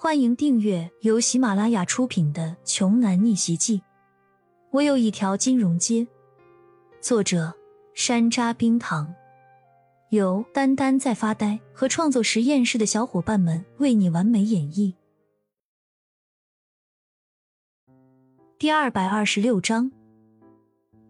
[0.00, 3.78] 欢迎订阅由喜马拉雅出品的《穷男逆袭记》。
[4.70, 6.06] 我有一条金融街，
[7.00, 7.52] 作者
[7.94, 9.12] 山楂冰糖，
[10.10, 14.94] 由丹丹在发呆和创作实验室的小伙伴们为你完美演绎。
[18.56, 19.90] 第二百二十六章，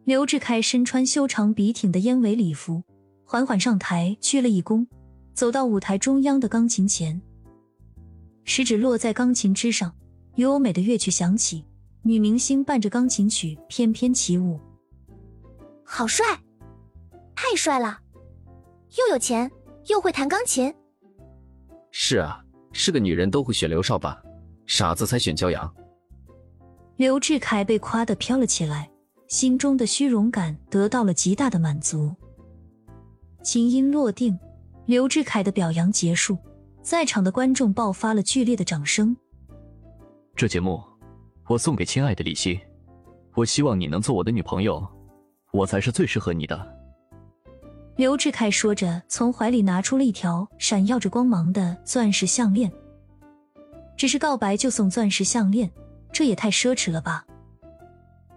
[0.04, 2.82] 刘志凯身穿修长笔挺的燕尾礼服，
[3.26, 4.86] 缓缓上台，鞠了一躬，
[5.34, 7.20] 走到舞台中央的钢琴前。
[8.48, 9.94] 食指落在钢琴之上，
[10.36, 11.66] 优美的乐曲响起，
[12.00, 14.58] 女明星伴着钢琴曲翩翩起舞。
[15.84, 16.24] 好帅，
[17.36, 18.00] 太帅了！
[18.96, 19.50] 又有钱，
[19.88, 20.74] 又会弹钢琴。
[21.90, 24.22] 是啊，是个女人都会选刘少吧？
[24.64, 25.70] 傻子才选骄阳。
[26.96, 28.90] 刘志凯被夸得飘了起来，
[29.28, 32.16] 心中的虚荣感得到了极大的满足。
[33.42, 34.38] 琴音落定，
[34.86, 36.38] 刘志凯的表扬结束。
[36.82, 39.16] 在场的观众爆发了剧烈的掌声。
[40.34, 40.82] 这节目，
[41.46, 42.58] 我送给亲爱的李欣，
[43.34, 44.86] 我希望你能做我的女朋友，
[45.52, 46.76] 我才是最适合你的。
[47.96, 52.72] 刘志凯说着，从怀里拿出了一条闪耀着光芒的钻石项链。
[53.96, 55.68] 只是告白就送钻石项链，
[56.12, 57.26] 这也太奢侈了吧！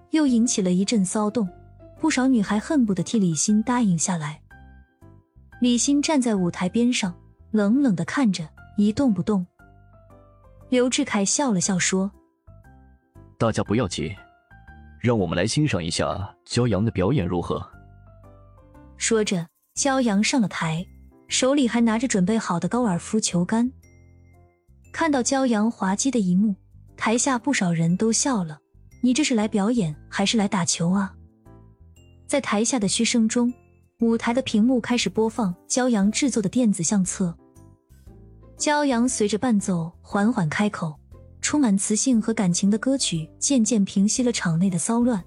[0.09, 1.47] 又引起了一阵骚动，
[1.99, 4.41] 不少女孩恨不得替李欣答应下来。
[5.59, 7.13] 李欣站在舞台边上。
[7.51, 9.45] 冷冷的看着，一动不动。
[10.69, 12.09] 刘志凯笑了笑说
[13.37, 14.15] ：“大家不要急，
[15.01, 17.61] 让我们来欣赏一下骄阳的表演如何？”
[18.95, 20.85] 说着，骄阳上了台，
[21.27, 23.69] 手里还拿着准备好的高尔夫球杆。
[24.93, 26.55] 看到骄阳滑稽的一幕，
[26.95, 28.59] 台下不少人都笑了
[29.03, 31.15] ：“你这是来表演还是来打球啊？”
[32.27, 33.53] 在台下的嘘声中，
[33.99, 37.37] 舞台的屏幕开始播放骄阳制作的电子相册。
[38.61, 40.93] 骄阳随着伴奏缓缓开口，
[41.41, 45.19] 充满磁性和感情的歌曲渐渐平息了场内的骚乱。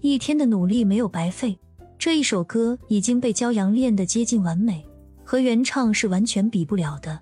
[0.00, 1.58] 一天的努力没有白费，
[1.98, 4.82] 这一首歌已经被骄阳练得接近完美，
[5.24, 7.20] 和原唱是完全比不了的。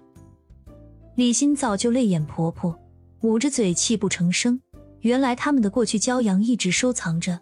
[1.17, 2.79] 李欣早就泪眼婆婆，
[3.23, 4.61] 捂着嘴泣不成声。
[5.01, 7.41] 原来他们的过去，骄阳一直收藏着。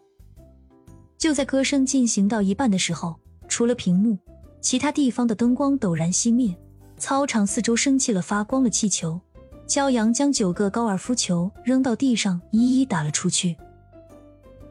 [1.19, 3.17] 就在歌声进行到一半的时候，
[3.47, 4.17] 除了屏幕，
[4.63, 6.57] 其他地方的灯光陡然熄灭。
[7.03, 9.21] 操场四周升起了发光的气球，
[9.67, 13.57] 骄阳将九个高尔夫球扔到地上，一一打了出去。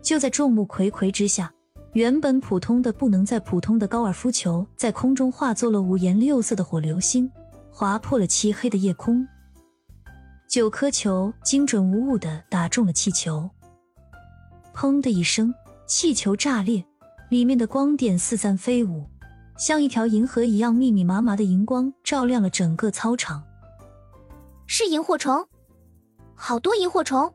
[0.02, 1.52] 就在众目睽睽之下，
[1.92, 7.30] 原本普通的不能再普通的高尔夫球在空中化作了五颜六色的火流星，
[7.70, 9.28] 划破了漆黑的夜空。
[10.48, 13.50] 九颗球精准无误的打中了气球，
[14.74, 15.54] 砰的一声，
[15.86, 16.86] 气球炸裂，
[17.30, 19.04] 里面的光点四散飞舞。
[19.58, 23.44] 像一条银河一样密密麻麻的荧光照亮了整个操场。
[24.66, 25.46] 是萤火虫，
[26.34, 27.34] 好多萤火虫！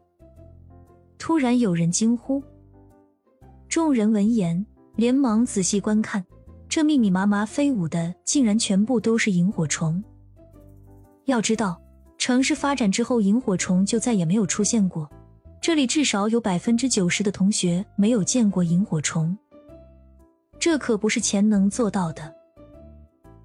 [1.18, 2.42] 突然有人惊呼。
[3.68, 6.24] 众人闻言连忙仔细观看，
[6.68, 10.02] 这密密麻麻飞舞的竟然全部都是萤火虫。
[11.26, 11.80] 要知道，
[12.16, 15.10] 城市发展之后，萤火虫就再也没有出现过。
[15.60, 19.36] 这里至少有百分之九十的同学没有见过萤火虫。
[20.66, 22.34] 这可不是钱能做到的。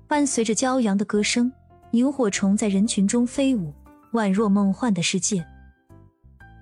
[0.08, 1.54] 伴随着骄阳的歌声，
[1.92, 3.72] 萤火虫在人群中飞舞，
[4.14, 5.46] 宛若梦幻的世界。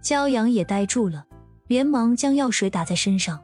[0.04, 1.26] 骄阳也呆住了，
[1.68, 3.40] 连忙将药水打在身上。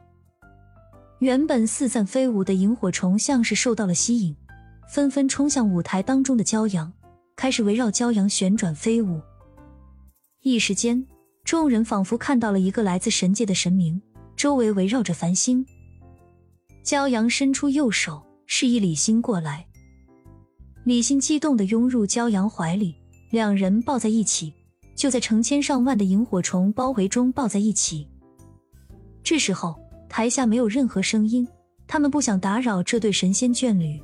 [1.20, 4.36] 原本四散飞舞的萤火虫像是受到了吸引，
[4.86, 6.92] 纷纷冲向舞台当中的骄阳，
[7.34, 9.22] 开始围绕骄阳旋转飞舞。
[10.42, 11.06] 一时间，
[11.44, 14.02] 众人仿佛看到了一个来自神界的神明，
[14.36, 15.66] 周围围绕着繁星。
[16.86, 19.66] 骄阳伸出右手，示意李欣过来。
[20.84, 22.94] 李欣激动地拥入骄阳怀里，
[23.30, 24.54] 两人抱在一起，
[24.94, 28.06] 就在成千上万的萤火虫包围中抱在一起。
[29.24, 29.74] 这时候，
[30.08, 31.44] 台下没有任何声音，
[31.88, 34.00] 他们不想打扰这对神仙眷侣。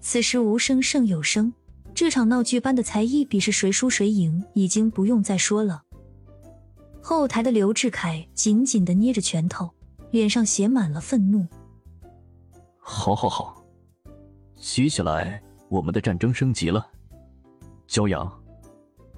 [0.00, 1.52] 此时无声胜有声，
[1.94, 5.82] 这场闹剧般的才艺比试谁输谁赢已经不用再说了。
[7.02, 9.68] 后台的刘志凯紧紧地捏着拳头，
[10.10, 11.46] 脸上写满了愤怒。
[12.90, 13.62] 好，好，好！
[14.56, 16.84] 接下来我们的战争升级了，
[17.86, 18.26] 骄阳，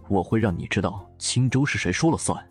[0.08, 2.44] 我会让你知道青州是谁说了算。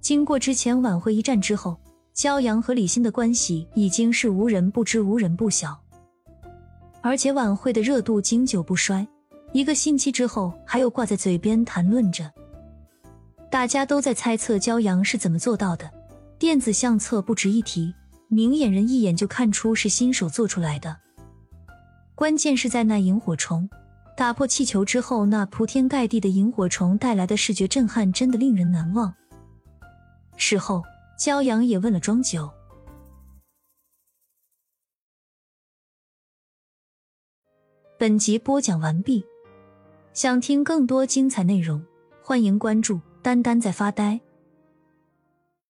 [0.00, 1.78] 经过之前晚会一战之后，
[2.16, 5.78] 骄阳和李欣的关系已经是无人不知、无人不晓，
[7.02, 9.06] 而且晚会的热度经久不衰，
[9.52, 12.32] 一个星期之后还有挂在嘴边谈论着，
[13.50, 15.90] 大家都在猜测骄阳是怎么做到的。
[16.38, 17.94] 电子相册不值一提。
[18.32, 20.96] 明眼人一眼就看出是新手做出来的，
[22.14, 23.68] 关键是在那萤火虫，
[24.16, 29.12] 打破气球之后，那铺天盖地的萤火虫带来的视觉震撼真的令人难忘。
[30.36, 30.84] 事后，
[31.18, 32.48] 骄阳也问了庄九。
[37.98, 39.24] 本集播讲完毕，
[40.12, 41.84] 想听更多精彩内容，
[42.22, 44.20] 欢迎关注“丹丹在发呆”。